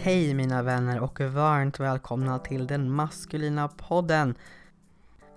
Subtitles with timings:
[0.00, 4.34] Hej mina vänner och varmt välkomna till den maskulina podden.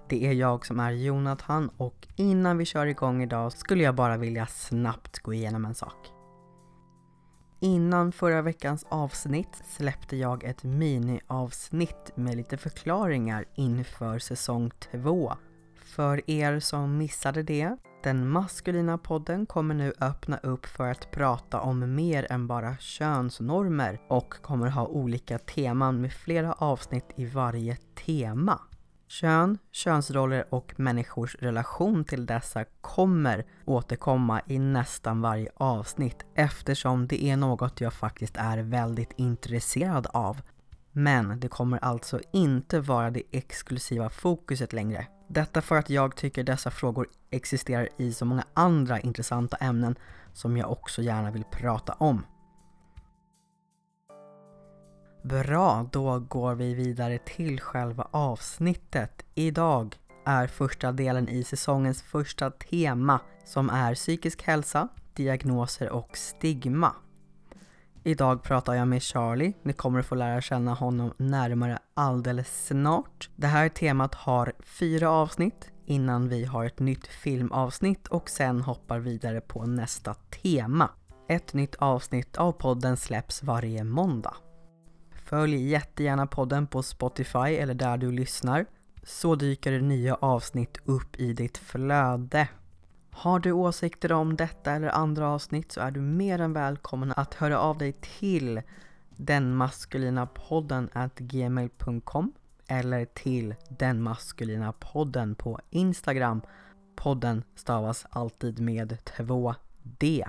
[0.07, 4.17] Det är jag som är Jonathan och innan vi kör igång idag skulle jag bara
[4.17, 6.11] vilja snabbt gå igenom en sak.
[7.59, 15.33] Innan förra veckans avsnitt släppte jag ett miniavsnitt med lite förklaringar inför säsong 2.
[15.75, 21.61] För er som missade det, den maskulina podden kommer nu öppna upp för att prata
[21.61, 27.75] om mer än bara könsnormer och kommer ha olika teman med flera avsnitt i varje
[28.05, 28.59] tema.
[29.07, 37.23] Kön, könsroller och människors relation till dessa kommer återkomma i nästan varje avsnitt eftersom det
[37.23, 40.41] är något jag faktiskt är väldigt intresserad av.
[40.91, 45.07] Men det kommer alltså inte vara det exklusiva fokuset längre.
[45.33, 49.95] Detta för att jag tycker dessa frågor existerar i så många andra intressanta ämnen
[50.33, 52.25] som jag också gärna vill prata om.
[55.23, 59.25] Bra, då går vi vidare till själva avsnittet.
[59.35, 66.95] Idag är första delen i säsongens första tema som är psykisk hälsa, diagnoser och stigma.
[68.03, 69.53] Idag pratar jag med Charlie.
[69.63, 73.29] Ni kommer att få lära känna honom närmare alldeles snart.
[73.35, 78.99] Det här temat har fyra avsnitt innan vi har ett nytt filmavsnitt och sen hoppar
[78.99, 80.89] vidare på nästa tema.
[81.27, 84.35] Ett nytt avsnitt av podden släpps varje måndag.
[85.25, 88.65] Följ jättegärna podden på Spotify eller där du lyssnar
[89.03, 92.47] så dyker det nya avsnitt upp i ditt flöde.
[93.11, 97.33] Har du åsikter om detta eller andra avsnitt så är du mer än välkommen att
[97.33, 98.61] höra av dig till
[99.09, 102.33] denmaskulinapodden at gmail.com
[102.67, 106.41] eller till denmaskulinapodden på Instagram.
[106.95, 110.27] Podden stavas alltid med 2D.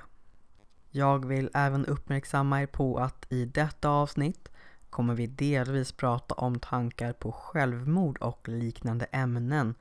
[0.89, 4.49] Jag vill även uppmärksamma er på att i detta avsnitt
[4.89, 9.75] kommer vi delvis prata om tankar på självmord och liknande ämnen.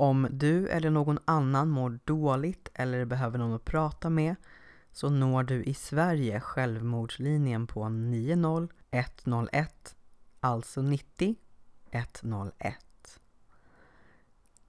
[0.00, 4.36] Om du eller någon annan mår dåligt eller behöver någon att prata med
[4.92, 9.96] så når du i Sverige självmordslinjen på 90 101,
[10.40, 11.36] alltså 90
[11.90, 12.74] 101.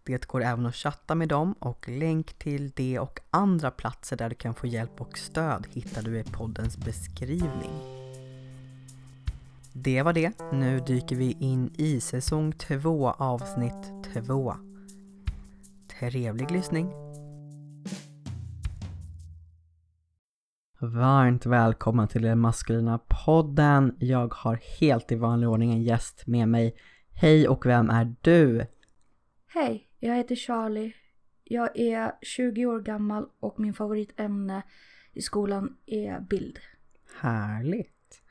[0.04, 4.30] Det går även att chatta med dem och länk till det och andra platser där
[4.30, 8.00] du kan få hjälp och stöd hittar du i poddens beskrivning.
[9.74, 10.40] Det var det.
[10.52, 14.69] Nu dyker vi in i säsong 2 avsnitt 2.
[16.00, 16.94] Trevlig lyssning!
[20.80, 23.96] Varmt välkommen till den maskulina podden.
[24.00, 26.76] Jag har helt i vanlig ordning en gäst med mig.
[27.14, 28.66] Hej och vem är du?
[29.48, 30.94] Hej, jag heter Charlie.
[31.44, 34.62] Jag är 20 år gammal och min favoritämne
[35.14, 36.60] i skolan är bild.
[37.20, 38.22] Härligt!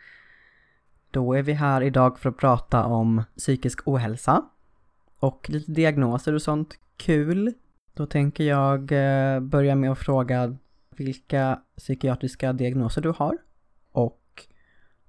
[1.10, 4.44] Då är vi här idag för att prata om psykisk ohälsa
[5.18, 6.78] och lite diagnoser och sånt.
[6.96, 7.54] Kul!
[7.94, 10.56] Då tänker jag eh, börja med att fråga
[10.90, 13.38] vilka psykiatriska diagnoser du har
[13.92, 14.46] och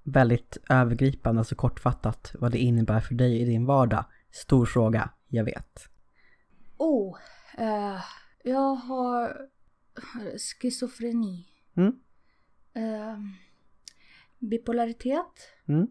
[0.03, 4.05] väldigt övergripande, alltså kortfattat, vad det innebär för dig i din vardag.
[4.31, 5.89] Stor fråga, jag vet.
[6.77, 7.17] Oh,
[7.57, 8.01] eh,
[8.43, 9.49] jag har
[10.37, 11.47] schizofreni.
[11.75, 11.99] Mm.
[12.73, 13.17] Eh,
[14.39, 15.51] bipolaritet.
[15.67, 15.87] Mm.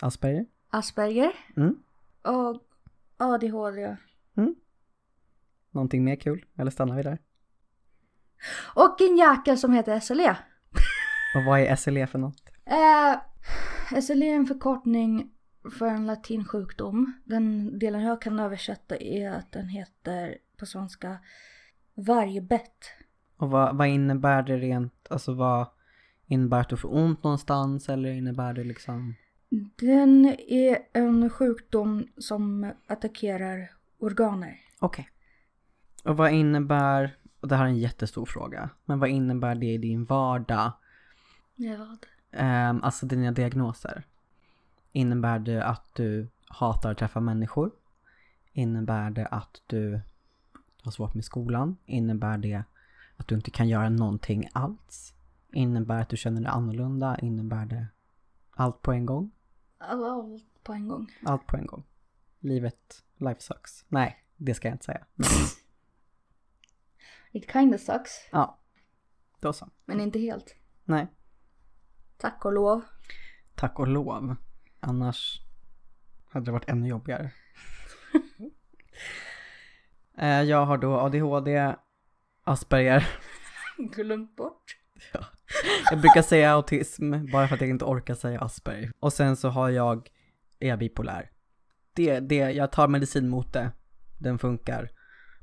[0.00, 0.46] Asperger?
[0.70, 1.32] Asperger.
[1.56, 1.82] Mm.
[2.22, 2.62] Och
[3.16, 3.96] ADHD.
[5.74, 6.44] Någonting mer kul?
[6.58, 7.18] Eller stannar vi där?
[8.74, 10.36] Och en jäkel som heter SLE.
[11.36, 12.42] Och vad är SLE för något?
[12.66, 15.30] Eh, SLE är en förkortning
[15.78, 17.12] för en latinsjukdom.
[17.24, 21.18] Den delen jag kan översätta är att den heter på svenska
[21.94, 22.84] vargbett.
[23.36, 25.66] Och vad, vad innebär det rent, alltså vad
[26.26, 29.14] innebär det att du får ont någonstans eller innebär det liksom?
[29.76, 34.60] Den är en sjukdom som attackerar organer.
[34.78, 35.08] Okej.
[36.04, 39.78] Och vad innebär, och det här är en jättestor fråga, men vad innebär det i
[39.78, 40.72] din vardag?
[41.54, 42.06] Ja, vad?
[42.30, 44.04] Ehm, alltså dina diagnoser.
[44.92, 47.70] Innebär det att du hatar att träffa människor?
[48.52, 50.00] Innebär det att du
[50.82, 51.76] har svårt med skolan?
[51.86, 52.64] Innebär det
[53.16, 55.14] att du inte kan göra någonting alls?
[55.52, 57.18] Innebär att du känner dig annorlunda?
[57.18, 57.86] Innebär det
[58.50, 59.30] allt på en gång?
[59.88, 61.12] Allt på en gång.
[61.24, 61.84] Allt på en gång.
[62.40, 63.84] Livet, life sucks.
[63.88, 65.06] Nej, det ska jag inte säga.
[65.14, 65.28] Men,
[67.32, 68.10] It kinda sucks.
[68.32, 68.58] ja,
[69.40, 69.68] då så.
[69.84, 70.54] Men inte helt.
[70.84, 71.06] Nej,
[72.16, 72.82] Tack och lov.
[73.54, 74.36] tack och lov.
[74.80, 75.40] Annars
[76.28, 77.30] hade det varit ännu jobbigare.
[80.18, 81.74] Eh, jag har då ADHD,
[82.44, 83.08] Asperger,
[83.78, 84.76] Glömt bort.
[85.12, 85.24] Ja.
[85.90, 88.92] Jag brukar säga autism bara för att jag inte orkar säga Asperger.
[89.00, 90.08] Och sen så har jag,
[90.58, 91.30] är jag bipolär.
[91.94, 93.72] Det, det, jag tar medicin mot det.
[94.18, 94.90] Den funkar.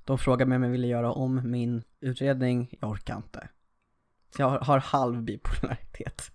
[0.05, 2.73] De frågar mig om jag vill göra om min utredning.
[2.81, 3.49] Jag orkar inte.
[4.35, 6.31] Så jag har, har halv bipolaritet.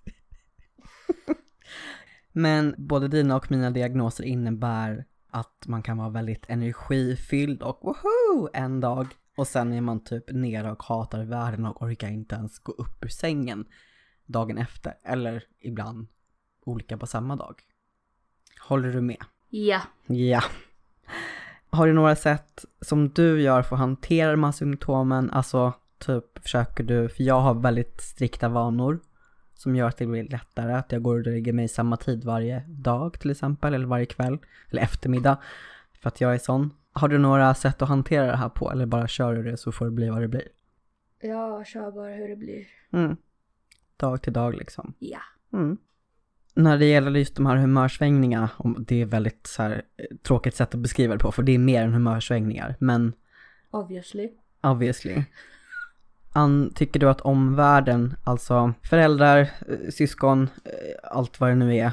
[2.33, 8.49] Men både dina och mina diagnoser innebär att man kan vara väldigt energifylld och woho
[8.53, 9.07] en dag
[9.37, 13.05] och sen är man typ nere och hatar världen och orkar inte ens gå upp
[13.05, 13.65] ur sängen
[14.27, 14.95] dagen efter.
[15.05, 16.07] Eller ibland
[16.65, 17.63] olika på samma dag.
[18.61, 19.25] Håller du med?
[19.49, 19.83] Ja.
[20.07, 20.43] Ja.
[21.71, 25.31] Har du några sätt som du gör för att hantera de här symptomen?
[25.31, 29.01] Alltså typ försöker du, för jag har väldigt strikta vanor
[29.55, 32.65] som gör att det blir lättare att jag går och lägger mig samma tid varje
[32.69, 34.39] dag till exempel, eller varje kväll,
[34.71, 35.39] eller eftermiddag,
[36.01, 36.71] för att jag är sån.
[36.97, 39.73] Har du några sätt att hantera det här på, eller bara kör du det så
[39.73, 40.49] får det bli vad det blir?
[41.21, 42.67] Jag kör bara hur det blir.
[42.93, 43.17] Mm.
[43.97, 44.95] Dag till dag liksom.
[44.99, 45.19] Ja.
[45.53, 45.77] Mm.
[46.55, 50.75] När det gäller just de här humörsvängningarna, det är väldigt så här eh, tråkigt sätt
[50.75, 53.13] att beskriva det på, för det är mer än humörsvängningar, men
[53.71, 54.31] Obviously.
[54.63, 55.23] obviously.
[56.33, 60.71] An, tycker du att omvärlden, alltså föräldrar, eh, syskon, eh,
[61.03, 61.93] allt vad det nu är,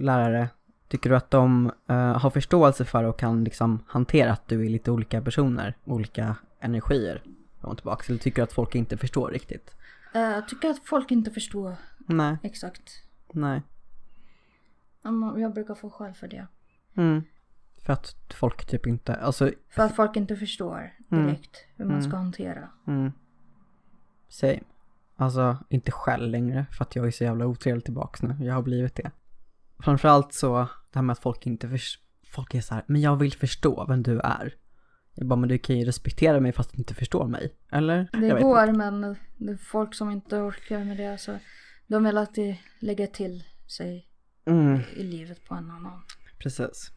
[0.00, 0.48] lärare,
[0.88, 4.68] tycker du att de eh, har förståelse för och kan liksom hantera att du är
[4.70, 7.22] lite olika personer, olika energier
[7.60, 8.04] fram och tillbaka?
[8.08, 9.74] Eller tycker du att folk inte förstår riktigt?
[10.14, 13.02] Eh, Jag tycker att folk inte förstår Nej, exakt.
[13.32, 13.62] nej.
[15.02, 16.46] Ja, Jag brukar få skäll för det.
[16.96, 17.22] Mm.
[17.82, 21.24] För att folk typ inte, alltså, För att folk inte förstår Mm.
[21.26, 22.68] direkt hur man ska hantera.
[22.86, 23.12] mm.
[24.28, 24.60] Same.
[25.16, 28.36] Alltså, inte själv längre, för att jag är så jävla otrevlig tillbaks nu.
[28.40, 29.10] Jag har blivit det.
[29.78, 30.56] Framförallt så,
[30.92, 33.86] det här med att folk inte förstår, folk är så här, men jag vill förstå
[33.88, 34.54] vem du är.
[35.14, 37.54] Jag bara, men du kan ju respektera mig fast du inte förstår mig.
[37.72, 38.08] Eller?
[38.12, 38.72] Det går inte.
[38.78, 41.38] men det är folk som inte orkar med det så
[41.86, 44.08] de vill alltid lägga till sig
[44.48, 46.02] Mm, i livet på en annan.
[46.38, 46.90] precis.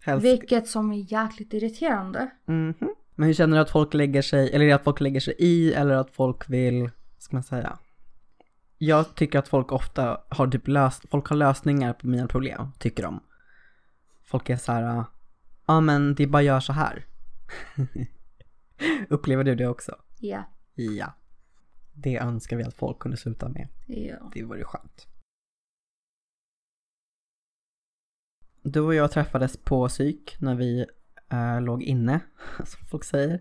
[0.00, 0.24] Helst.
[0.26, 2.30] Vilket som är jäkligt irriterande.
[2.46, 2.74] Mhm.
[3.14, 5.94] Men hur känner du att folk lägger sig, eller att folk lägger sig i eller
[5.94, 7.78] att folk vill, ska man säga?
[8.78, 13.02] Jag tycker att folk ofta har typ löst, folk har lösningar på mina problem, tycker
[13.02, 13.20] de.
[14.24, 15.04] Folk är så här, ja
[15.66, 17.06] ah, men det bara gör så här.
[19.08, 19.96] Upplever du det också?
[20.20, 20.44] Ja.
[20.74, 21.12] Ja.
[21.92, 23.68] Det önskar vi att folk kunde sluta med.
[23.86, 24.30] ja.
[24.34, 25.06] Det vore skönt.
[28.62, 30.86] Du och jag träffades på psyk när vi
[31.28, 32.20] eh, låg inne,
[32.64, 33.40] som folk säger.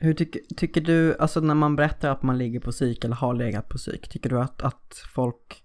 [0.00, 3.34] Hur tycker, tycker du, alltså när man berättar att man ligger på psyk eller har
[3.34, 5.64] legat på psyk, tycker du att, att folk,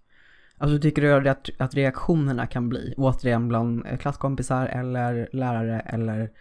[0.57, 6.31] alltså tycker du att, att reaktionerna kan bli, återigen bland klasskompisar eller lärare eller,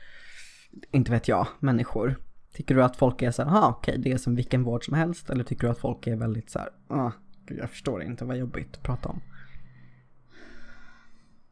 [0.91, 2.17] inte vet jag, människor?
[2.53, 4.95] Tycker du att folk är så här, aha okej det är som vilken vård som
[4.95, 7.13] helst, eller tycker du att folk är väldigt så här, ah,
[7.47, 9.21] gud, jag förstår inte, vad jobbigt att prata om?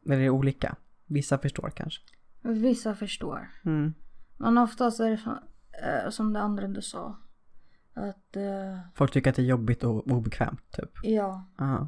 [0.05, 0.75] Eller är det olika?
[1.05, 2.01] Vissa förstår kanske.
[2.41, 3.49] Vissa förstår.
[3.65, 3.93] Mm.
[4.37, 5.37] Men oftast är det som,
[5.83, 7.17] eh, som det andra du sa.
[7.93, 10.89] Att eh, Folk tycker att det är jobbigt och obekvämt typ.
[11.03, 11.49] ja.
[11.57, 11.87] Ja.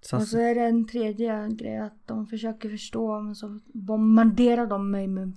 [0.00, 4.66] Så, Och så är det en tredje grej att de försöker förstå men så bombarderar
[4.66, 5.32] de mig med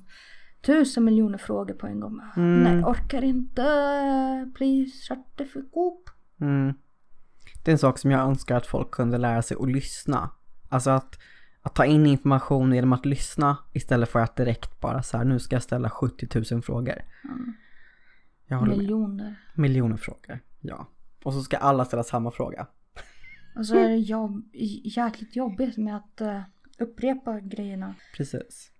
[0.62, 2.22] tusen miljoner frågor på en gång.
[2.36, 2.64] Mm.
[2.64, 3.62] Nej, orkar inte.
[4.56, 6.10] Please shut the fuck up.
[6.42, 6.74] mm.
[7.64, 10.30] Det är en sak som jag önskar att folk kunde lära sig att lyssna.
[10.70, 11.20] Alltså att,
[11.68, 15.40] att ta in information genom att lyssna istället för att direkt bara så här, nu
[15.40, 17.02] ska jag ställa 70 000 frågor.
[18.48, 18.78] Jag håller med.
[18.80, 19.36] Miljoner.
[19.56, 20.88] Miljoner frågor, ja.
[21.24, 22.68] Och så ska alla ställa samma fråga.
[23.56, 24.50] Och så är det jobb,
[24.84, 26.42] jäkligt jobbigt med att eh,
[26.80, 27.96] upprepa grejerna.
[28.16, 28.72] Precis.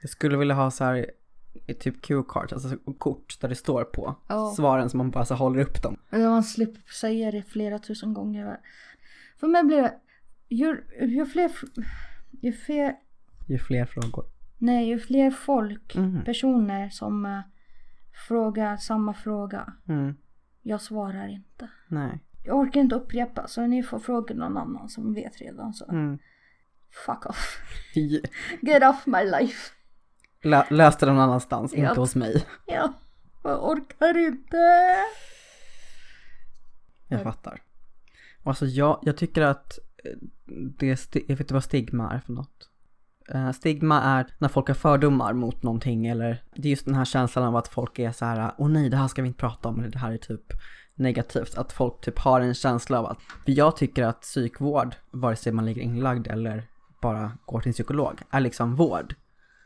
[0.00, 1.10] Jag skulle vilja ha så här
[1.80, 4.52] typ Q-cards, alltså kort där det står på Ja.
[4.56, 5.96] svaren som man bara så håller upp dem.
[6.10, 8.60] Och man slipper säga det flera tusen gånger.
[9.40, 9.94] För mig blir det,
[10.50, 11.50] ju, ju fler,
[12.42, 12.94] ju fler,
[13.46, 14.24] Ju fler frågor.
[14.58, 16.24] nej ju fler folk, Mhm.
[16.24, 17.40] personer som eh,
[18.28, 19.72] frågar samma fråga.
[19.88, 20.14] Mm.
[20.62, 21.68] Jag svarar inte.
[21.88, 22.18] Nej.
[22.44, 25.90] Jag orkar inte upprepa så ni får fråga någon annan som vet redan så.
[25.90, 26.18] Mm.
[27.06, 27.58] Fuck off.
[28.62, 29.72] Get off my life.
[30.42, 31.88] Lö- löste det någon annanstans, Ja.
[31.88, 32.44] inte hos mig.
[32.66, 32.92] Ja,
[33.44, 34.56] jag orkar inte.
[37.08, 37.62] Jag fattar.
[38.44, 39.78] Alltså jag, jag tycker att
[40.78, 42.68] det, jag vet inte vad stigma är för något.
[43.34, 47.04] Eh, Stigma är när folk har fördomar mot någonting eller det är just den här
[47.04, 49.68] känslan av att folk är så här, åh nej det här ska vi inte prata
[49.68, 50.52] om eller det här är typ
[50.94, 51.54] negativt.
[51.58, 55.52] Att folk typ har en känsla av att, för jag tycker att psykvård, vare sig
[55.52, 56.68] man ligger inlagd eller
[57.02, 59.14] bara går till en psykolog, är liksom vård.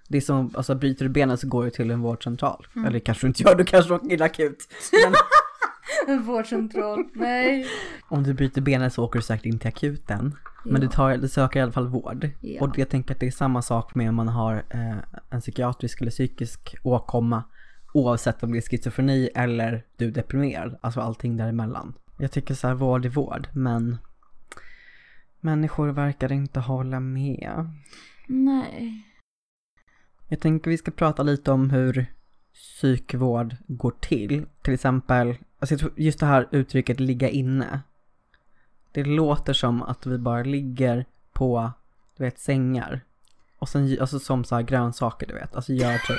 [0.09, 2.67] Det är som, alltså bryter du benet så går du till en vårdcentral.
[2.87, 4.69] Eller kanske du inte gör, du kanske åker in akut.
[4.93, 5.15] Men, En
[6.27, 7.05] vårdcentral.
[7.15, 7.67] Nej.
[8.09, 10.37] Om du bryter benet så åker du säkert in till akuten.
[10.65, 10.91] Men du, Ja.
[10.91, 12.31] tar, du söker i alla fall vård.
[12.41, 12.63] Ja.
[12.63, 14.97] Och jag tänker att det är samma sak med om man har eh,
[15.31, 17.45] en psykiatrisk eller psykisk åkomma.
[17.95, 20.79] Oavsett om det är schizofreni eller du är deprimerad.
[20.81, 21.95] Alltså allting däremellan.
[22.19, 23.49] Jag tycker så här, vård är vård.
[23.53, 23.97] Men
[25.41, 27.71] människor verkar inte hålla med.
[28.27, 29.05] Nej.
[30.29, 32.07] Jag tänker vi ska prata lite om hur
[32.55, 34.47] psykvård går till.
[34.63, 35.37] Till exempel,
[35.73, 37.81] alltså just det här uttrycket ligga inne.
[38.93, 41.73] Det låter som att vi bara ligger på,
[42.17, 43.01] du vet, sängar.
[43.59, 45.55] Och sen, alltså som så här grönsaker, du vet.
[45.57, 46.19] Alltså gör typ,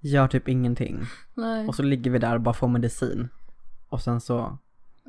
[0.00, 1.00] gör typ ingenting.
[1.34, 1.68] Nej.
[1.68, 3.28] Och så ligger vi där och bara får medicin.
[3.88, 4.58] Och sen så,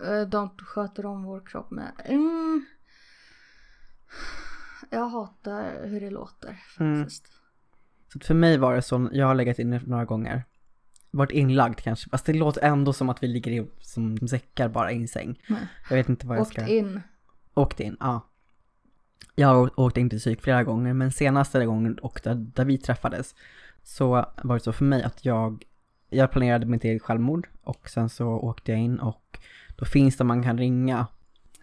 [0.05, 1.91] Eh, De sköter om vår kropp med.
[2.05, 2.65] Mm.
[4.89, 6.99] Jag hatar hur det låter Mm.
[7.03, 7.27] faktiskt.
[8.07, 10.43] så att för mig var det så, jag har legat inne några gånger.
[11.15, 14.91] Varit inlagd kanske, fast det låter ändå som att vi ligger i, som säckar bara
[14.91, 15.39] i en säng.
[15.47, 15.67] Nej.
[15.89, 16.67] Jag vet inte vad jag Åkt ska...
[16.67, 17.01] in.
[17.53, 18.21] Åkt in, ja.
[19.35, 22.77] Jag har åkt in till psyk flera gånger, men senaste gången och där, där vi
[22.77, 23.35] träffades
[23.83, 25.63] så var det så för mig att jag,
[26.09, 29.39] jag planerade mitt eget självmord och sen så åkte jag in och
[29.75, 31.07] då finns det man kan ringa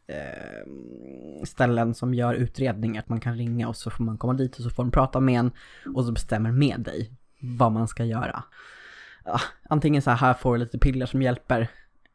[0.06, 4.56] eh, ställen som gör utredningar, att man kan ringa och så får man komma dit
[4.56, 5.50] och så får de prata med en
[5.94, 8.44] och så bestämmer med dig vad man ska göra.
[9.24, 11.68] Ja, antingen så här, får du lite piller som hjälper,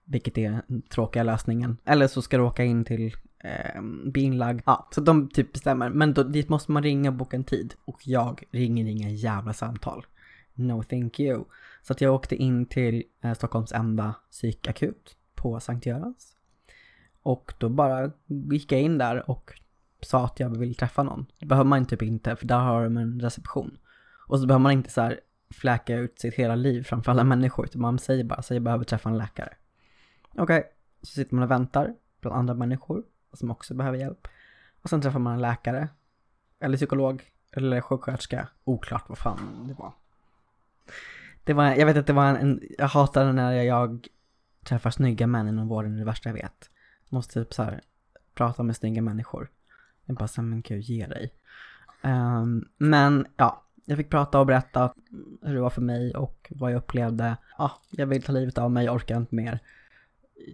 [0.05, 4.61] vilket är den tråkiga lösningen, eller så ska du åka in till eh, bli inlagd.
[4.65, 5.89] Ja, så de typ bestämmer.
[5.89, 7.73] Men då, dit måste man ringa och boka en tid.
[7.85, 10.05] Och jag ringer inga jävla samtal.
[10.53, 11.43] No thank you.
[11.81, 16.35] Så att jag åkte in till eh, Stockholms enda psykakut på Sankt Görans.
[17.23, 19.61] Och då bara gick jag in där och
[20.01, 21.25] sa att jag vill träffa någon.
[21.39, 23.77] Det behöver man typ inte, för där har de en reception.
[24.27, 27.65] Och så behöver man inte så här fläka ut sitt hela liv framför alla människor,
[27.65, 29.53] utan man säger bara säger jag behöver träffa en läkare.
[30.37, 30.63] Okej,
[31.01, 34.27] så sitter man och väntar bland andra människor som också behöver hjälp.
[34.81, 35.89] Och sen träffar man en läkare,
[36.59, 38.47] eller psykolog, eller sjuksköterska.
[38.63, 39.93] Oklart vad fan det var.
[41.43, 44.07] Det var, jag vet att det var en, en jag hatar när jag
[44.63, 46.69] träffar snygga män inom vården, det är det värsta jag vet.
[47.09, 47.81] Måste typ så här
[48.33, 49.49] prata med snygga människor.
[50.05, 51.33] Jag bara såhär, men gud, ge dig.
[52.03, 54.93] Um, men ja, jag fick prata och berätta
[55.41, 57.37] hur det var för mig och vad jag upplevde.
[57.57, 59.59] Ja, jag vill ta livet av mig, jag orkar inte mer.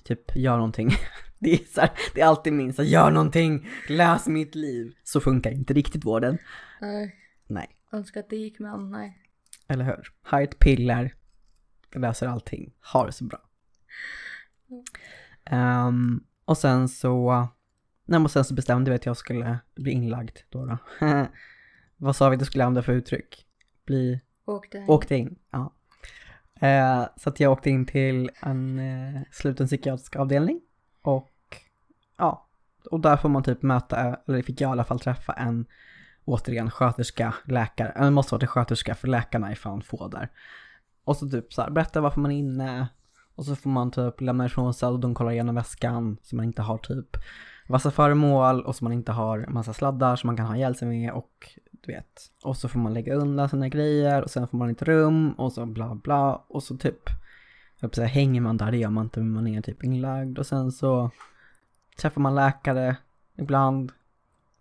[0.03, 0.89] Typ, gör någonting.
[1.43, 4.93] Det är, så här, det är alltid min så här, gör någonting, lös mitt liv.
[5.03, 6.37] Så funkar inte riktigt vården.
[6.81, 7.15] Nej.
[7.47, 9.17] Nej, Önskar att det gick men nej.
[9.67, 10.13] eller hur?
[10.31, 11.15] Ha ett piller,
[11.95, 12.73] löser allting.
[12.93, 13.39] Ha det så bra.
[15.45, 17.47] Ehm, och sen så,
[18.05, 20.65] nej men sen så bestämde vi att jag skulle bli inlagd då.
[20.65, 20.77] då.
[22.01, 23.45] Vad sa vi att du skulle använda för uttryck?
[23.85, 24.85] Bli Åkte.
[24.87, 25.73] Åkte in, ja.
[26.67, 30.61] Eh, så att jag åkte in till en eh, sluten psykiatrisk avdelning
[31.01, 31.31] och
[32.17, 32.47] ja,
[32.91, 35.65] och där får man typ möta, eller fick jag i alla fall träffa en
[36.25, 40.29] återigen sköterska, läkare, eller måste vara till sköterska för läkarna är fan få där.
[41.03, 42.87] Och så typ så här, berätta varför man är inne
[43.35, 46.45] och så får man typ lämna ifrån sig och de kollar igenom väskan så man
[46.45, 47.17] inte har typ
[47.67, 50.87] vassa föremål och så man inte har massa sladdar som man kan ha ihjäl sig
[50.87, 52.31] med och du vet.
[52.43, 55.53] Och så får man lägga undan sina grejer och sen får man ett rum och
[55.53, 57.09] så bla bla och så typ
[57.81, 60.45] jag säga, hänger man där, det gör man inte men man är typ inlagd och
[60.45, 61.11] sen så
[61.97, 62.97] träffar man läkare
[63.37, 63.91] ibland.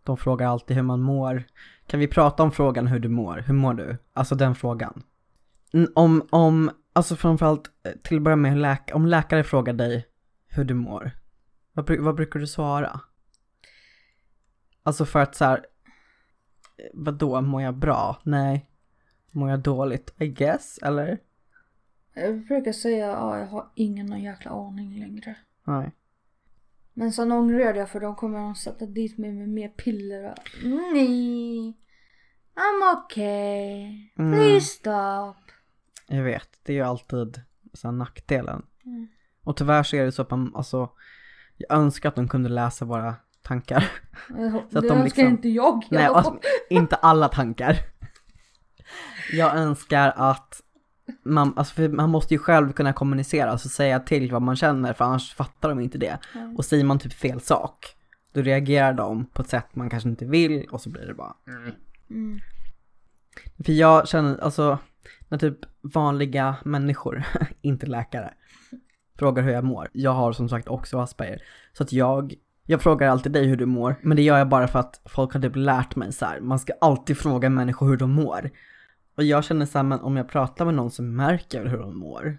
[0.05, 1.45] De frågar alltid hur man mår.
[1.87, 3.45] Kan vi prata om frågan hur du mår?
[3.47, 3.97] Hur mår du?
[4.13, 5.03] Alltså den frågan.
[5.95, 10.07] Om, om, alltså framförallt eh, till att börja med läk- om läkare frågar dig
[10.49, 11.11] hur du mår.
[11.73, 13.01] Vad, vad brukar du svara?
[14.83, 15.67] Alltså för att så här,
[16.93, 18.21] vadå, mår jag bra?
[18.23, 18.71] Nej.
[19.31, 20.15] Mår jag dåligt?
[20.19, 21.19] I guess, eller?
[22.15, 25.37] Jag brukar säga ja, jag har ingen jäkla aning längre.
[25.65, 25.93] Nej.
[26.93, 30.39] Men sen ångrar jag för de kommer att sätta dit mig med mer piller och
[30.65, 31.77] nej.
[32.55, 34.11] I'm okay.
[34.19, 34.33] Mm.
[34.33, 35.37] Please stop.
[36.09, 38.67] Jag vet, det är ju alltid så här nackdelen.
[38.85, 39.09] Mm.
[39.45, 40.91] Och tyvärr så är det så att man, alltså,
[41.57, 43.15] jag önskar att de kunde läsa våra
[43.51, 43.85] tankar.
[44.29, 45.85] Så att det de önskar liksom- inte jag.
[45.91, 46.39] Nej, alltså,
[46.71, 47.77] inte alla tankar.
[49.33, 50.61] Jag önskar att
[51.25, 55.05] man, alltså man måste ju själv kunna kommunicera, alltså säga till vad man känner för
[55.05, 56.19] annars fattar de inte det.
[56.35, 56.55] Nej.
[56.57, 57.87] Och säger man typ fel sak,
[58.33, 61.35] då reagerar de på ett sätt man kanske inte vill och så blir det bara
[62.11, 62.41] Mm.
[63.65, 64.79] För jag känner, alltså,
[65.29, 67.25] när typ vanliga människor,
[67.61, 68.35] inte läkare,
[69.19, 69.89] frågar hur jag mår.
[69.93, 71.43] Jag har som sagt också Asperger.
[71.73, 72.35] Så att jag,
[72.71, 75.33] jag frågar alltid dig hur du mår, men det gör jag bara för att folk
[75.33, 76.41] har typ lärt mig så här.
[76.41, 78.51] man ska alltid fråga människor hur de mår.
[79.15, 81.99] Och jag känner så här, men om jag pratar med någon som märker hur de
[81.99, 82.39] mår,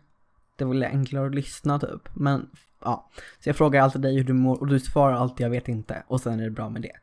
[0.55, 2.15] Det är väl enklare att lyssna typ.
[2.15, 2.50] Men
[2.83, 3.09] ja,
[3.39, 6.03] så jag frågar alltid dig hur du mår och du svarar alltid jag vet inte
[6.07, 6.95] och sen är det bra med det.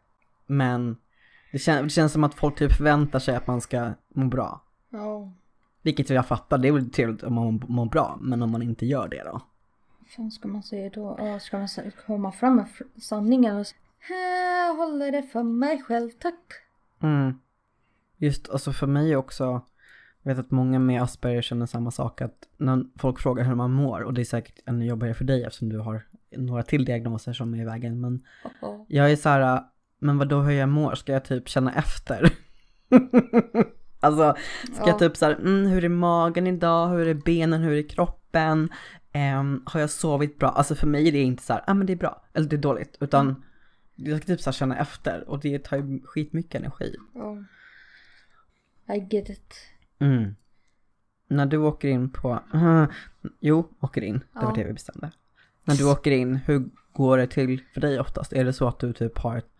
[0.47, 0.97] Men
[1.53, 4.63] det, kän det känns som att folk typ förväntar sig att man ska må bra.
[4.91, 5.33] Ja.
[5.83, 8.87] Vilket jag fattar, det är väl trevligt om man mår bra, men om man inte
[8.87, 9.41] gör det då?
[10.17, 11.17] Fan ska man säga då?
[11.19, 11.69] Ja, ska man
[12.07, 12.67] komma fram med
[13.03, 13.79] sanningen och säga
[14.69, 16.41] jag håller det för mig själv, tack.
[17.03, 17.39] Mm.
[18.17, 19.63] Just, alltså för mig också,
[20.23, 23.73] jag vet att många med Asperger känner samma sak, att när folk frågar hur man
[23.73, 27.33] mår, och det är säkert ännu jobbigare för dig eftersom du har några till diagnoser
[27.33, 28.25] som är i vägen, men
[28.61, 28.85] Ja.
[28.89, 29.63] jag är så här,
[29.99, 32.33] men vad då hur jag mår, ska jag typ känna efter?
[34.01, 34.35] alltså,
[34.75, 34.89] ska Ja.
[34.89, 38.69] jag typ så här, mm, hur är magen idag, hur är benen, hur är kroppen,
[39.13, 40.49] Ehm, har jag sovit bra?
[40.49, 42.57] Alltså för mig är det inte så här, ah men det är bra, eller det
[42.57, 43.45] är dåligt, utan
[43.95, 46.95] jag ska typ så känna efter och det tar ju skitmycket energi.
[47.15, 47.45] Ja.
[48.95, 49.55] I get it.
[49.99, 50.35] Mm.
[51.29, 52.43] När du åker in på,
[53.41, 55.11] jo, åker in, det var det vi bestämde.
[55.65, 58.33] När du åker in, hur går det till för dig oftast?
[58.33, 59.51] Är det så att du typ har ett,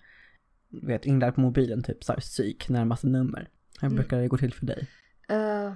[0.69, 3.49] vet, inlagt på mobilen, typ så här psyk, närmaste nummer?
[3.81, 3.97] Hur Mm.
[3.97, 4.89] brukar det gå till för dig?
[5.33, 5.73] Uh,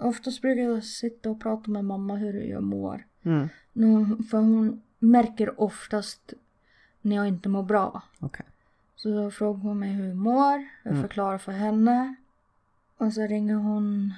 [0.00, 3.06] oftast brukar jag sitta och prata med mamma hur jag mår.
[3.22, 6.32] Mm, Nu, för hon märker oftast
[7.00, 8.02] när jag inte mår bra.
[8.20, 8.46] okej.
[8.96, 11.02] Så då frågar hon mig hur jag mår, jag Mm.
[11.02, 12.14] förklarar för henne.
[12.96, 14.14] Och så ringer hon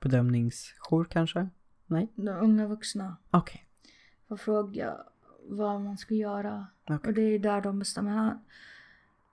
[0.00, 1.48] Bedömningsjour kanske?
[1.86, 2.08] Nej?
[2.14, 3.66] de unga vuxna Okej.
[4.28, 4.96] och frågar
[5.48, 6.66] vad man ska göra.
[6.84, 7.08] Okej.
[7.08, 8.10] Och det är där de bestämmer.
[8.10, 8.38] Han,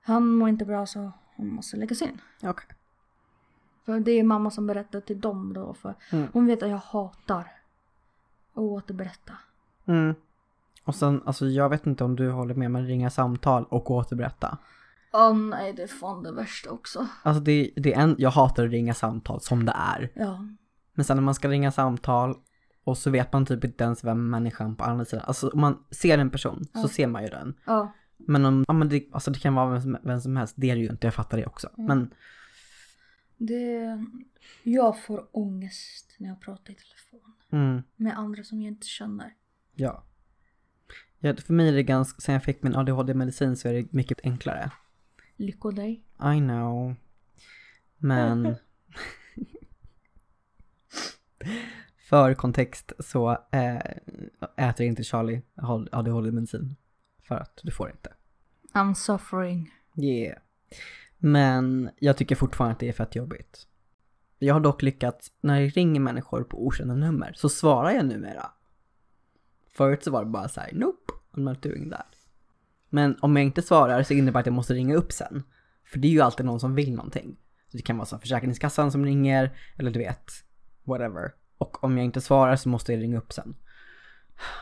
[0.01, 2.21] han mår inte bra så han måste läggas in.
[2.43, 2.67] Okej.
[3.85, 5.73] För det är mamma som berättar till dem då.
[5.73, 6.27] För Mm.
[6.33, 7.39] hon vet att jag hatar
[8.53, 9.33] att återberätta.
[9.85, 10.15] Mm.
[10.85, 14.57] Och sen, alltså jag vet inte om du håller med, men ringa samtal och återberätta.
[15.13, 17.07] Åh nej, det är fan det värsta också.
[17.23, 20.11] Alltså det, det är en, jag hatar att ringa samtal som det är.
[20.15, 20.45] Ja.
[20.93, 22.35] Men sen när man ska ringa samtal
[22.83, 25.77] och så vet man typ inte ens vem människan på andra sidan, alltså om man
[25.91, 26.87] ser en person så Ja.
[26.87, 27.53] ser man ju den.
[27.65, 27.93] Ja.
[28.17, 30.69] Men om, ja men det, alltså det kan vara vem som, vem som helst, det
[30.71, 31.69] är det ju inte, jag fattar det också.
[31.77, 32.13] Men
[33.37, 34.05] Det...
[34.63, 37.33] Jag får ångest när jag pratar i telefon.
[37.51, 39.33] mm, Med andra som jag inte känner.
[39.75, 40.03] ja.
[41.19, 41.35] ja.
[41.35, 44.71] För mig är det ganska, sen jag fick min ADHD-medicin så är det mycket enklare.
[45.35, 46.03] Lycko dig.
[46.35, 46.95] I know.
[47.97, 48.55] Men
[52.09, 53.81] för kontext så äh,
[54.57, 55.41] äter inte Charlie
[55.91, 56.75] ADHD-medicin.
[57.21, 58.13] För att du får inte.
[58.73, 59.71] I'm suffering.
[59.97, 60.37] Yeah.
[61.25, 63.67] Men jag tycker fortfarande att det är fett jobbigt.
[64.39, 68.51] Jag har dock lyckats, när det ringer människor på okända nummer så svarar jag numera.
[69.71, 72.15] Förut så var det bara så här, nope, I'm not doing that.
[72.89, 75.43] Men om jag inte svarar så innebär det att jag måste ringa upp sen.
[75.85, 77.37] För det är ju alltid någon som vill någonting.
[77.71, 80.31] Så det kan vara så Försäkringskassan som ringer, eller du vet,
[80.83, 81.31] whatever.
[81.57, 83.55] Och om jag inte svarar så måste jag ringa upp sen.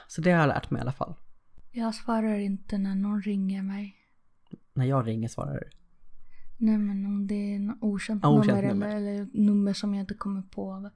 [0.08, 1.15] Så det har jag lärt mig i alla fall.
[1.71, 3.95] Jag svarar inte när någon ringer mig.
[4.74, 5.81] När jag ringer svarar du.
[6.63, 8.88] Nej men om det är en okänt, Ja, okänt nummer, nummer.
[8.88, 10.89] Eller, eller nummer som jag inte kommer på.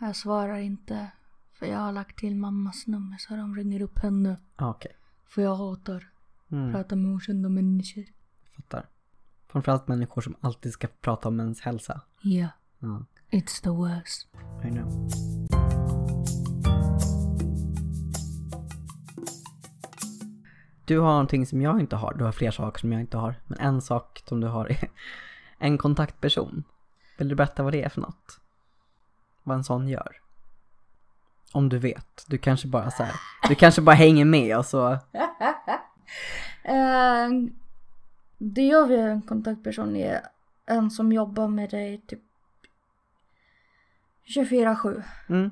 [0.00, 1.10] Jag svarar inte.
[1.52, 4.36] För jag har lagt till mammas nummer så de ringer upp henne.
[4.56, 4.92] Ah, Okej,
[5.26, 6.08] För jag hatar
[6.50, 8.04] mm, prata med okända människor.
[8.56, 8.86] fattar.
[9.48, 12.00] Framförallt människor som alltid ska prata om ens hälsa.
[12.22, 14.28] Ja, Ja, it's the worst.
[14.64, 15.08] I know.
[20.92, 22.14] Du har någonting som jag inte har.
[22.14, 23.34] Du har fler saker som jag inte har.
[23.46, 24.88] Men en sak som du har är
[25.58, 26.64] en kontaktperson.
[27.18, 28.40] Vill du berätta vad det är för något?
[29.42, 30.16] Vad en sån gör?
[31.52, 32.24] Om du vet.
[32.26, 33.14] Du kanske bara så här,
[33.48, 34.92] Du kanske bara hänger med och så.
[36.64, 37.28] Eh,
[38.38, 40.20] det jag vill en kontaktperson är
[40.66, 42.20] en som jobbar med dig typ
[44.36, 45.02] 24-7.
[45.28, 45.50] Mm.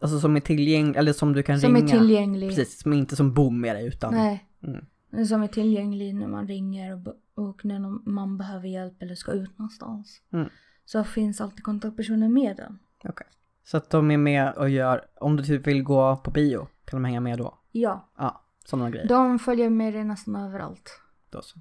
[0.00, 1.86] Alltså som är tillgänglig, eller som du kan Som ringa.
[1.94, 2.48] är tillgänglig.
[2.50, 4.14] Precis, som inte som bor med dig utan.
[4.14, 4.44] Nej.
[4.62, 5.26] Mm.
[5.26, 7.14] Som är tillgänglig när man ringer och,
[7.46, 10.22] och när man behöver hjälp eller ska ut någonstans.
[10.32, 10.48] Mm.
[10.84, 12.78] Så finns alltid kontaktpersoner med den.
[13.04, 13.26] Okej.
[13.64, 17.02] Så att de är med och gör, om du typ vill gå på bio, kan
[17.02, 17.58] de hänga med då?
[17.72, 19.08] Ja, Ja, sådana grejer.
[19.08, 21.00] de följer med dig nästan överallt.
[21.30, 21.58] Då så.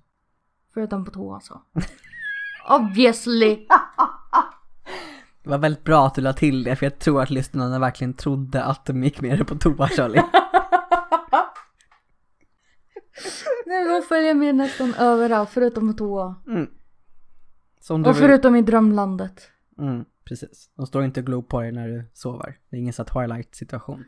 [0.74, 1.62] Förutom på toa så.
[2.70, 3.68] Obviously!
[5.48, 8.14] Det var väldigt bra att du la till det, för jag tror att lyssnarna verkligen
[8.14, 10.22] trodde att de gick med dig på toa, Charlie.
[13.66, 16.36] Nej, de följer med nästan överallt förutom på toa.
[16.48, 16.70] Mm.
[17.80, 18.22] Så om du Och vill...
[18.22, 19.50] förutom i drömlandet.
[19.80, 20.70] Mm, precis.
[20.76, 22.58] De står inte och glor på dig när du sover.
[22.70, 24.06] Det är ingen sån här Twilight-situation.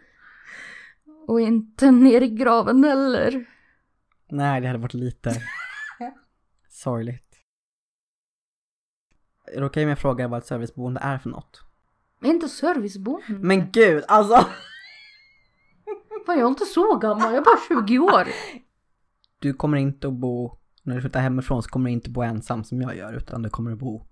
[1.27, 3.45] Och inte ner i graven heller.
[4.29, 5.35] Nej, det hade varit lite
[6.69, 7.28] sorgligt.
[9.55, 11.61] Är det okej om jag frågar vad ett serviceboende är för något?
[12.23, 13.25] Inte serviceboende.
[13.29, 14.35] Men gud, alltså!
[16.25, 17.41] Fan, jag är inte så gammal, jag är
[17.75, 18.27] bara 20 år.
[19.41, 22.63] Du kommer inte att bo, när du flyttar hemifrån så kommer du inte bo ensam
[22.63, 24.05] som jag gör, utan du kommer att bo,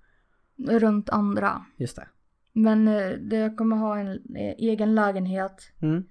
[0.68, 1.66] Runt andra.
[1.78, 2.08] just det.
[2.54, 6.04] Men eh, det, jag kommer ha en eh, egen lägenhet Mm.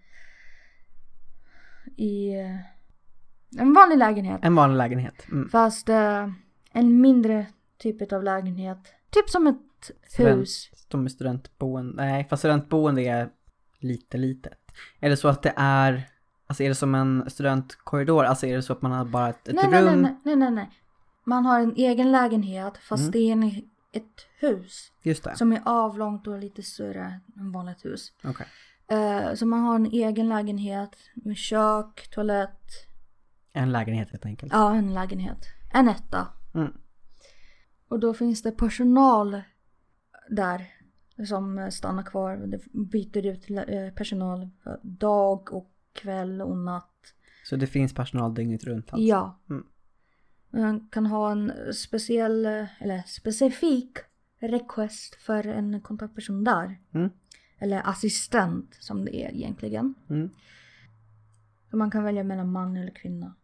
[1.97, 2.35] i...
[2.41, 2.57] eh,
[3.61, 4.41] En vanlig lägenhet.
[4.43, 5.27] En vanlig lägenhet.
[5.33, 5.49] Mm.
[5.49, 5.89] Fast
[6.73, 7.47] en mindre
[7.79, 8.79] typ av lägenhet.
[9.17, 10.71] Typ som ett Student- hus.
[10.89, 13.29] De är studentboende, nej fast studentboende är
[13.79, 14.59] lite litet.
[15.01, 16.09] Är det så att det är,
[16.47, 18.25] alltså är det som en studentkorridor?
[18.25, 19.73] Alltså är det så att man har bara ett, ett Nej, rum?
[19.73, 20.71] nej, nej, nej, nej, nej.
[21.25, 23.11] Man har en egen lägenhet fast Mm.
[23.11, 23.43] det är en,
[23.93, 24.93] ett hus.
[25.03, 28.13] Just det, Som är avlångt och lite större än vanligt hus.
[28.25, 28.47] okej.
[28.89, 32.71] Eh, så man har en egen lägenhet med kök, toalett.
[33.53, 34.53] En lägenhet helt enkelt.
[34.53, 35.39] Ja, en lägenhet.
[35.73, 36.27] En etta.
[36.55, 36.73] Mm.
[37.89, 39.43] Och då finns det personal
[40.31, 40.67] där
[41.27, 42.37] som stannar kvar.
[42.37, 44.49] Det byter ut eh, personal
[44.83, 47.15] dag och kväll och natt.
[47.45, 49.07] Så det finns personal dygnet runt alltså?
[49.07, 49.41] Ja.
[49.51, 49.67] Mm.
[50.51, 52.47] Man kan ha en speciell,
[52.79, 53.99] eller specifik
[54.39, 56.81] request för en kontaktperson där.
[56.95, 57.11] Mm.
[57.59, 59.95] Eller assistent som det är egentligen.
[60.11, 60.31] Mm.
[61.71, 63.35] Så man kan välja mellan man eller kvinna.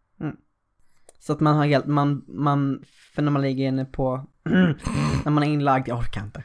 [1.22, 5.42] Så att man har helt, man, man, för när man ligger inne på, när man
[5.42, 6.44] är inlagd, jag orkar inte.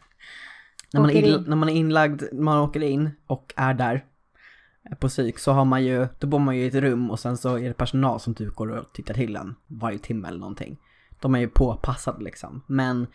[0.93, 4.05] När man, in, när man är inlagd, man åker in och är där
[4.89, 7.19] eh, på psyk så har man ju, då bor man ju i ett rum och
[7.19, 10.39] sen så är det personal som typ går och tittar till en varje timme eller
[10.39, 10.77] någonting.
[11.19, 12.61] De är ju påpassade liksom.
[12.67, 13.07] Men,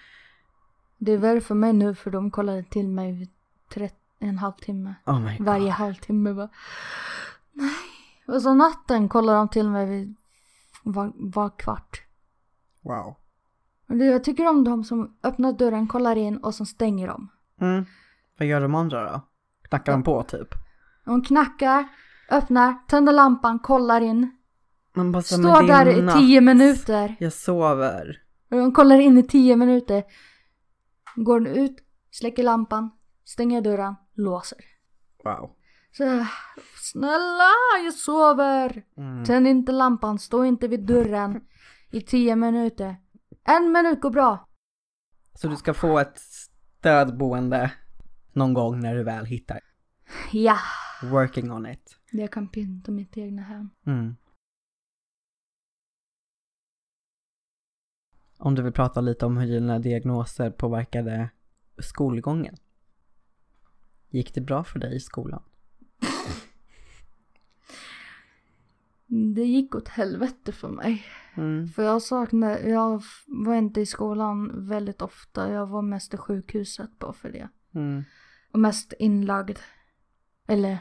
[0.98, 3.30] Det är värre för mig nu för de kollade till mig vid
[3.74, 4.94] 30, en halvtimme.
[5.06, 5.30] oh.
[5.40, 6.48] Varje halvtimme bara.
[7.52, 7.70] Nej.
[8.26, 10.14] Och så natten kollar de till mig vid
[10.82, 12.02] var, var kvart.
[12.82, 13.16] Wow.
[13.98, 17.28] Jag tycker om de som öppnar dörren, kollar in och så stänger de.
[17.60, 17.84] Mm.
[18.38, 19.20] Vad gör de andra då?
[19.68, 20.48] Knackar de på typ?
[21.04, 21.88] De knackar,
[22.30, 24.30] öppnar, tänder lampan, kollar in.
[24.94, 27.16] Man bara Står där i tio minuter.
[27.20, 28.22] Jag sover.
[28.50, 30.04] Och de kollar in i tio minuter.
[31.16, 31.76] Går ut,
[32.10, 32.90] släcker lampan,
[33.24, 34.58] stänger dörren, låser.
[35.24, 35.50] Wow.
[35.96, 36.26] Så,
[36.76, 37.50] snälla,
[37.84, 38.82] jag sover.
[38.96, 39.24] Mm.
[39.24, 41.40] Tänd inte lampan, stå inte vid dörren
[41.90, 42.96] i tio minuter.
[43.44, 44.48] En minut går bra.
[45.34, 47.72] Så du ska få ett stödboende
[48.32, 49.60] någon gång när du väl hittar.
[50.32, 50.58] Ja,
[51.02, 51.98] Working on it.
[52.10, 53.70] jag kan pynta mitt egna hem.
[53.86, 54.16] Mm.
[58.38, 61.30] Om du vill prata lite om hur dina diagnoser påverkade
[61.78, 62.56] skolgången.
[64.08, 65.42] Gick det bra för dig i skolan?
[69.34, 71.04] Det gick åt helvete för mig.
[71.34, 71.68] Mm.
[71.68, 75.50] För jag saknade, jag var inte i skolan väldigt ofta.
[75.52, 77.48] Jag var mest i sjukhuset bara för det.
[77.74, 78.04] Mm.
[78.52, 79.58] Och mest inlagd.
[80.46, 80.78] Eller,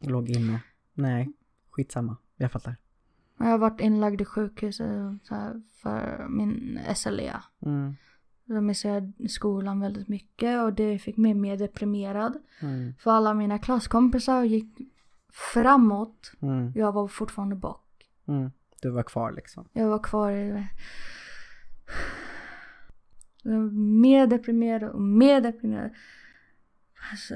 [0.00, 0.62] Låg inne.
[0.94, 1.32] Nej,
[1.70, 2.16] skitsamma.
[2.36, 2.76] Jag fattar.
[3.38, 4.88] jag har varit inlagd i sjukhuset
[5.82, 7.40] för min SLE.
[7.60, 7.94] Mm.
[8.44, 12.38] Då missade jag skolan väldigt mycket och det fick mig mer deprimerad.
[12.60, 12.94] Mm.
[12.98, 14.78] För alla mina klasskompisar gick
[15.52, 16.32] framåt.
[16.40, 16.72] Mm.
[16.74, 18.08] Jag var fortfarande bak.
[18.26, 18.50] Mm.
[18.80, 19.68] Du var kvar liksom.
[19.72, 20.66] Jag var kvar i...
[23.42, 25.90] Jag var mer deprimerad och mer deprimerad.
[27.10, 27.34] Alltså,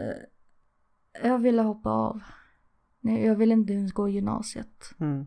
[1.22, 2.22] jag ville hoppa av.
[3.00, 4.94] Nej, jag ville inte ens gå gymnasiet.
[5.00, 5.26] Mm.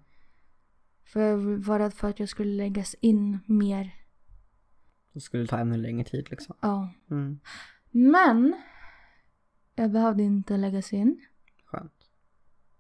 [1.04, 3.96] För jag var rädd för att jag skulle läggas in mer.
[5.14, 6.56] Då skulle det ta ännu längre tid liksom.
[6.62, 6.94] Ja.
[7.12, 7.40] Mm.
[7.92, 8.54] Men
[9.76, 11.26] jag behövde inte läggas in.
[11.66, 12.10] Skönt.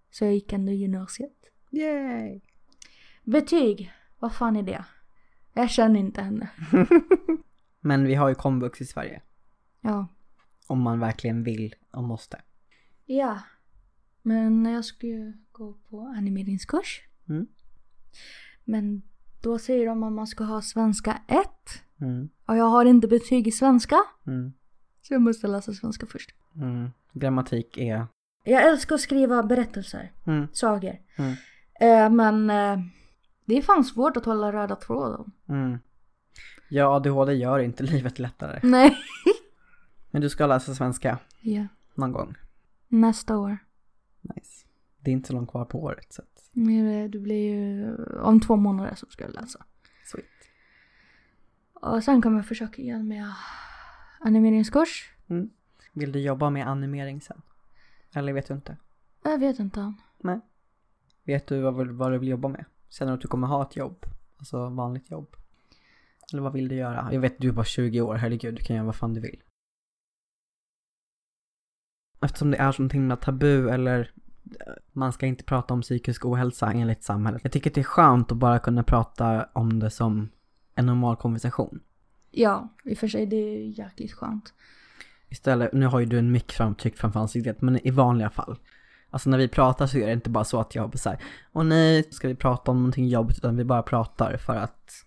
[0.10, 1.52] Så jag gick ändå gymnasiet.
[1.72, 2.42] Yay!
[3.24, 4.86] Betyg, vad fan är det?
[5.54, 6.50] Jag känner inte henne.
[7.82, 9.22] Men vi har ju komvux i Sverige.
[9.82, 10.08] Ja.
[10.68, 12.42] Om man verkligen vill och måste.
[13.06, 13.40] Ja.
[14.22, 17.02] Men jag ska ju gå på animeringskurs.
[17.30, 17.48] Mm.
[18.64, 19.02] Men
[19.42, 21.48] då säger de att man ska ha svenska 1.
[22.02, 22.30] Mm.
[22.46, 23.96] Och jag har inte betyg i svenska.
[24.28, 24.54] Mm.
[25.02, 26.30] Så jag måste läsa svenska först.
[26.56, 26.90] Mm.
[27.14, 28.08] Grammatik är...
[28.46, 30.48] Jag älskar att skriva berättelser, Mm.
[30.54, 30.98] sagor.
[31.18, 31.34] Mm.
[31.82, 32.86] Eh, men eh,
[33.46, 35.32] det är fan svårt att hålla röda tråden.
[35.50, 35.78] Mm.
[36.70, 38.60] Ja, ADHD gör inte livet lättare.
[38.64, 38.98] Nej.
[40.12, 41.68] Men du ska läsa svenska Ja.
[41.96, 42.36] någon gång.
[42.88, 43.58] Nästa år.
[44.22, 44.66] Nice.
[45.00, 46.50] Det är inte så långt kvar på året så att...
[46.52, 49.66] Men det- Det blir ju om två månader som ska jag läsa.
[50.06, 50.26] Sweet.
[51.74, 53.34] Och sen kommer jag försöka igen med
[54.20, 55.10] animeringskurs.
[55.28, 55.50] Mm.
[55.94, 57.42] Vill du jobba med animering sen?
[58.14, 58.78] Eller vet du inte?
[59.24, 59.94] Jag vet inte.
[60.18, 60.40] Nej.
[61.24, 62.66] Vet du vad, vad du vill jobba med?
[62.94, 64.06] Sen att du kommer ha ett jobb?
[64.38, 65.36] Alltså vanligt jobb?
[66.34, 67.10] Eller vad vill du göra?
[67.12, 69.42] Jag vet, du är bara 20 år, herregud, du kan göra vad fan du vill.
[72.22, 74.12] Eftersom det är så himla tabu eller
[74.60, 77.42] eh, man ska inte prata om psykisk ohälsa enligt samhället.
[77.44, 80.30] Jag tycker det är skönt att bara kunna prata om det som
[80.76, 81.80] en normal konversation.
[82.32, 84.54] Ja, i och för sig det är jäkligt skönt.
[85.30, 88.58] Istället, nu har ju du en mick framtryckt framför ansiktet, men i vanliga fall.
[89.14, 91.20] Alltså när vi pratar så är det inte bara så att jag bara såhär,
[91.52, 95.06] åh nej, ska vi prata om någonting jobbigt, utan vi bara pratar för att...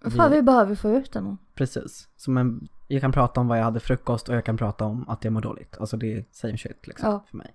[0.00, 1.36] För vi behöver få ut det.
[1.54, 2.08] Precis.
[2.16, 5.08] Som en, jag kan prata om vad jag hade frukost och jag kan prata om
[5.08, 5.76] att jag mår dåligt.
[5.80, 7.24] Alltså det är same shit liksom Ja.
[7.30, 7.54] för mig.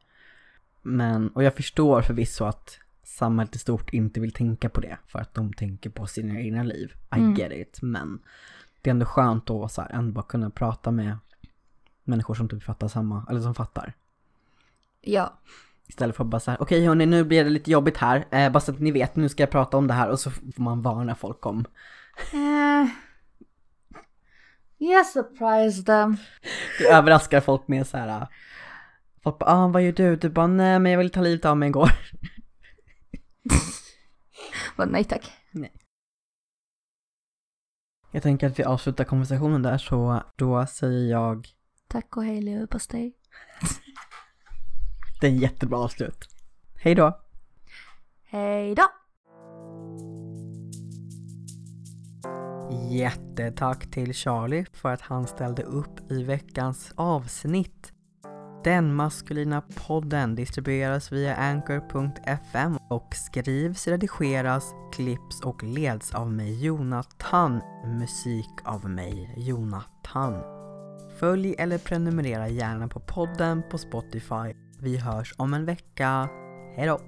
[0.81, 5.19] Men, och jag förstår förvisso att samhället i stort inte vill tänka på det för
[5.19, 6.93] att de tänker på sina egna liv.
[7.15, 7.33] I Mm.
[7.35, 7.81] get it.
[7.81, 8.19] Men
[8.81, 11.17] det är ändå skönt att så här, ändå bara kunna prata med
[12.03, 13.93] människor som typ fattar samma, eller som fattar.
[15.01, 15.33] Ja.
[15.87, 18.51] Istället för att bara så här, okej hörni nu blir det lite jobbigt här, eh,
[18.51, 20.63] bara så att ni vet, nu ska jag prata om det här och så får
[20.63, 21.65] man varna folk om.
[22.33, 22.87] Eh.
[24.77, 26.17] Jag surprise them.
[26.79, 28.27] Du överraskar folk med så här.
[29.23, 30.15] Folk bara, ah, vad gör du?
[30.15, 31.91] Du bara, nej men jag vill ta livet av mig igår.
[34.75, 35.31] Men nej tack.
[38.15, 41.47] Jag tänker att vi avslutar konversationen där så då säger jag,
[41.87, 43.13] Tack och hej leverpastej.
[45.21, 46.29] Det är en jättebra avslut.
[46.75, 47.19] Hej då!
[48.25, 48.87] Hej då!
[52.89, 57.91] Jättetack till Charlie för att han ställde upp i veckans avsnitt.
[58.63, 67.61] Den maskulina podden distribueras via anchor.fm och skrivs, redigeras, klipps och leds av mig Jonathan.
[67.99, 70.41] Musik av mig Jonathan.
[71.19, 74.64] Följ eller prenumerera gärna på podden på Spotify.
[74.79, 76.29] Vi hörs om en vecka.
[76.75, 76.99] Hejdå!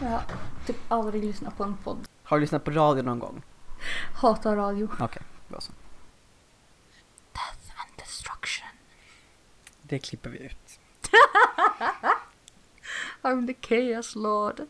[0.00, 0.22] Jag har
[0.66, 2.08] typ aldrig lyssnat på en podd.
[2.22, 3.42] Har du lyssnat på radio någon gång?
[4.14, 4.88] Hatar radio.
[5.00, 5.72] Okej, bra så.
[7.32, 8.68] Death and destruction.
[9.82, 10.80] Det klipper vi ut.
[13.24, 14.66] I'm the chaos lord.